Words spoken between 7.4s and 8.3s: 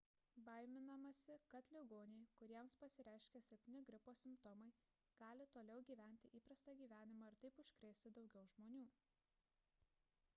taip užkrėsti